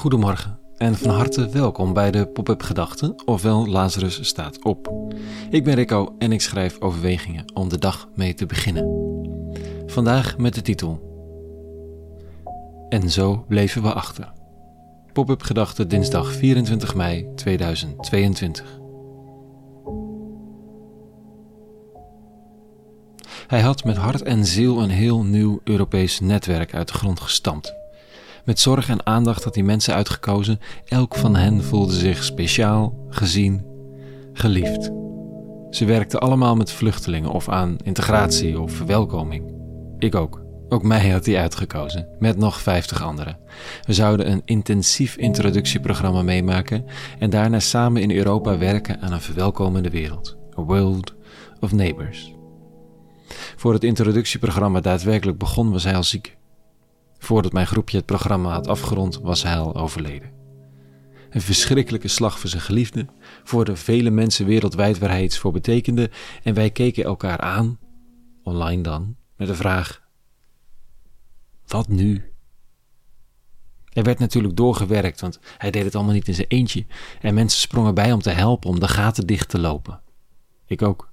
[0.00, 5.12] Goedemorgen en van harte welkom bij de Pop-up Gedachten, ofwel Lazarus staat op.
[5.50, 8.86] Ik ben Rico en ik schrijf overwegingen om de dag mee te beginnen.
[9.86, 11.00] Vandaag met de titel
[12.88, 14.32] En zo bleven we achter.
[15.12, 18.78] Pop-up Gedachten dinsdag 24 mei 2022.
[23.46, 27.79] Hij had met hart en ziel een heel nieuw Europees netwerk uit de grond gestampt.
[28.44, 30.60] Met zorg en aandacht had hij mensen uitgekozen.
[30.84, 33.64] Elk van hen voelde zich speciaal, gezien,
[34.32, 34.90] geliefd.
[35.70, 39.52] Ze werkten allemaal met vluchtelingen of aan integratie of verwelkoming.
[39.98, 40.42] Ik ook.
[40.68, 43.38] Ook mij had hij uitgekozen, met nog 50 anderen.
[43.86, 46.84] We zouden een intensief introductieprogramma meemaken
[47.18, 50.36] en daarna samen in Europa werken aan een verwelkomende wereld.
[50.58, 51.14] A World
[51.60, 52.34] of Neighbors.
[53.56, 56.38] Voor het introductieprogramma daadwerkelijk begon was hij al ziek.
[57.30, 60.32] Voordat mijn groepje het programma had afgerond, was hij al overleden.
[61.30, 63.06] Een verschrikkelijke slag voor zijn geliefde,
[63.44, 66.10] voor de vele mensen wereldwijd waar hij iets voor betekende,
[66.42, 67.78] en wij keken elkaar aan,
[68.42, 70.02] online dan, met de vraag:
[71.66, 72.32] Wat nu?
[73.92, 76.86] Er werd natuurlijk doorgewerkt, want hij deed het allemaal niet in zijn eentje,
[77.20, 80.00] en mensen sprongen bij om te helpen om de gaten dicht te lopen.
[80.66, 81.09] Ik ook.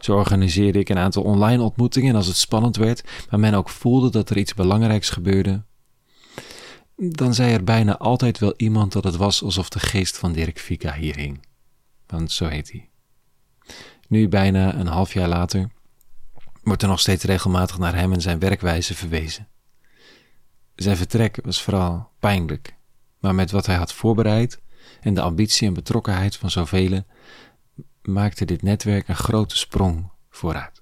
[0.00, 3.68] Zo organiseerde ik een aantal online ontmoetingen en als het spannend werd, maar men ook
[3.68, 5.64] voelde dat er iets belangrijks gebeurde,
[6.96, 10.58] dan zei er bijna altijd wel iemand dat het was alsof de geest van Dirk
[10.58, 11.46] Vika hier hing.
[12.06, 12.88] Want zo heet hij.
[14.08, 15.70] Nu, bijna een half jaar later,
[16.62, 19.48] wordt er nog steeds regelmatig naar hem en zijn werkwijze verwezen.
[20.74, 22.74] Zijn vertrek was vooral pijnlijk,
[23.18, 24.60] maar met wat hij had voorbereid
[25.00, 27.02] en de ambitie en betrokkenheid van zoveel
[28.12, 30.80] maakte dit netwerk een grote sprong vooruit.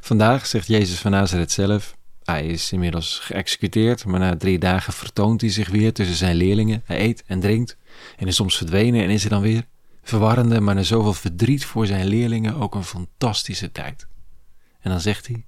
[0.00, 5.40] Vandaag zegt Jezus van Nazareth zelf: Hij is inmiddels geëxecuteerd, maar na drie dagen vertoont
[5.40, 6.82] hij zich weer tussen zijn leerlingen.
[6.84, 7.76] Hij eet en drinkt
[8.16, 9.66] en is soms verdwenen en is er dan weer.
[10.02, 14.06] Verwarrende, maar na zoveel verdriet voor zijn leerlingen ook een fantastische tijd.
[14.80, 15.46] En dan zegt hij: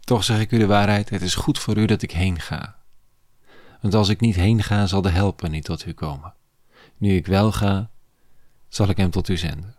[0.00, 2.82] Toch zeg ik u de waarheid, het is goed voor u dat ik heen ga.
[3.80, 6.34] Want als ik niet heen ga, zal de helper niet tot u komen.
[6.96, 7.90] Nu ik wel ga,
[8.68, 9.74] zal ik hem tot u zenden.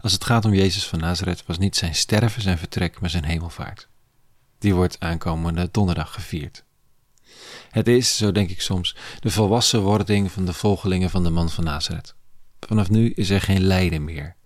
[0.00, 3.24] Als het gaat om Jezus van Nazareth, was niet zijn sterven zijn vertrek, maar zijn
[3.24, 3.88] hemelvaart.
[4.58, 6.64] Die wordt aankomende donderdag gevierd.
[7.70, 11.50] Het is, zo denk ik soms, de volwassen wording van de volgelingen van de man
[11.50, 12.14] van Nazareth.
[12.60, 14.36] Vanaf nu is er geen lijden meer.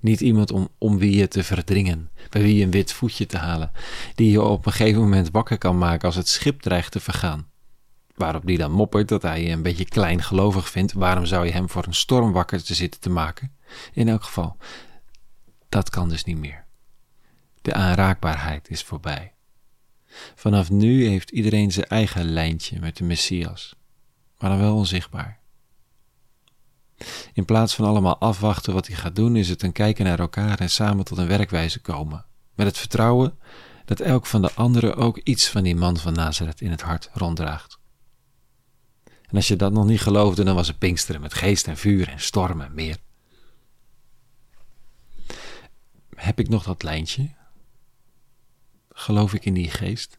[0.00, 3.38] Niet iemand om, om wie je te verdringen, bij wie je een wit voetje te
[3.38, 3.72] halen,
[4.14, 7.46] die je op een gegeven moment wakker kan maken als het schip dreigt te vergaan.
[8.18, 10.92] Waarop die dan moppert dat hij je een beetje kleingelovig vindt.
[10.92, 13.52] Waarom zou je hem voor een storm wakker te zitten te maken?
[13.92, 14.56] In elk geval,
[15.68, 16.66] dat kan dus niet meer.
[17.62, 19.34] De aanraakbaarheid is voorbij.
[20.34, 23.74] Vanaf nu heeft iedereen zijn eigen lijntje met de Messias,
[24.38, 25.38] maar dan wel onzichtbaar.
[27.32, 30.60] In plaats van allemaal afwachten wat hij gaat doen, is het een kijken naar elkaar
[30.60, 32.24] en samen tot een werkwijze komen.
[32.54, 33.38] Met het vertrouwen
[33.84, 37.10] dat elk van de anderen ook iets van die man van Nazareth in het hart
[37.12, 37.77] ronddraagt.
[39.28, 42.08] En als je dat nog niet geloofde, dan was het Pinksteren met geest en vuur
[42.08, 42.96] en storm en meer.
[46.14, 47.30] Heb ik nog dat lijntje?
[48.88, 50.18] Geloof ik in die geest?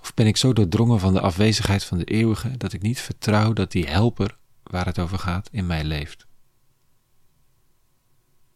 [0.00, 3.52] Of ben ik zo doordrongen van de afwezigheid van de eeuwige dat ik niet vertrouw
[3.52, 6.26] dat die helper, waar het over gaat, in mij leeft?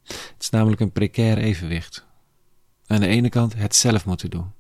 [0.02, 2.06] Het is namelijk een precair evenwicht.
[2.86, 4.52] Aan de ene kant het zelf moeten doen.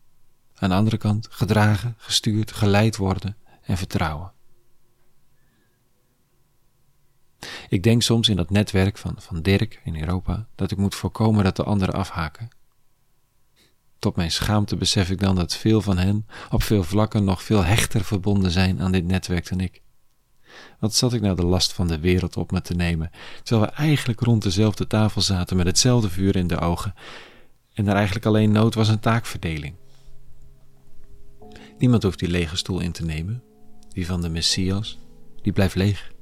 [0.58, 4.32] Aan de andere kant gedragen, gestuurd, geleid worden en vertrouwen.
[7.68, 11.44] Ik denk soms in dat netwerk van, van Dirk in Europa dat ik moet voorkomen
[11.44, 12.48] dat de anderen afhaken.
[13.98, 17.64] Tot mijn schaamte besef ik dan dat veel van hen op veel vlakken nog veel
[17.64, 19.82] hechter verbonden zijn aan dit netwerk dan ik.
[20.78, 23.10] Wat zat ik nou de last van de wereld op me te nemen,
[23.42, 26.94] terwijl we eigenlijk rond dezelfde tafel zaten met hetzelfde vuur in de ogen
[27.74, 29.74] en er eigenlijk alleen nood was een taakverdeling.
[31.78, 33.42] Niemand hoeft die lege stoel in te nemen.
[33.88, 34.98] Die van de Messias,
[35.42, 36.12] die blijft leeg.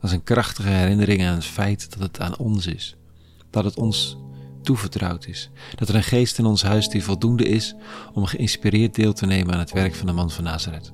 [0.00, 2.96] Als een krachtige herinnering aan het feit dat het aan ons is.
[3.50, 4.16] Dat het ons
[4.62, 5.50] toevertrouwd is.
[5.74, 7.74] Dat er een geest in ons huis die voldoende is
[8.12, 10.92] om geïnspireerd deel te nemen aan het werk van de man van Nazareth.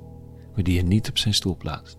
[0.55, 1.97] Maar die je niet op zijn stoel plaatst.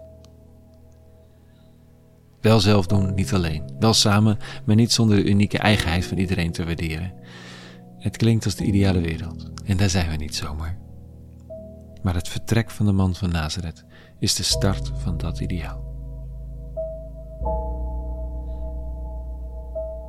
[2.41, 3.73] Wel zelf doen, niet alleen.
[3.79, 7.13] Wel samen, maar niet zonder de unieke eigenheid van iedereen te waarderen.
[7.97, 9.49] Het klinkt als de ideale wereld.
[9.65, 10.90] En daar zijn we niet zomaar.
[12.01, 13.85] Maar het vertrek van de man van Nazareth
[14.19, 15.89] is de start van dat ideaal.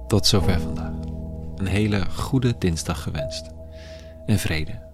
[0.06, 0.92] Tot zover vandaag.
[1.56, 3.50] Een hele goede dinsdag gewenst.
[4.26, 4.90] en vrede.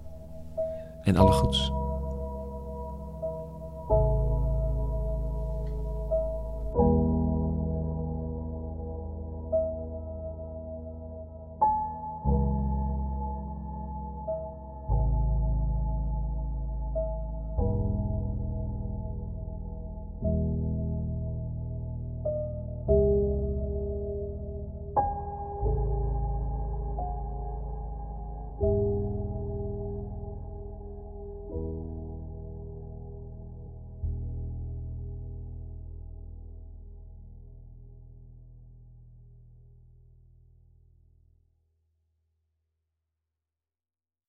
[1.03, 1.71] En alle goeds.